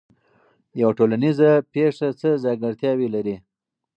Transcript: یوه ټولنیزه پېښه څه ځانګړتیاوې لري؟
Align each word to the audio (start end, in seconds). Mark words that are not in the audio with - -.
یوه 0.81 0.93
ټولنیزه 0.97 1.51
پېښه 1.73 2.07
څه 2.19 2.29
ځانګړتیاوې 2.43 3.07
لري؟ 3.15 3.35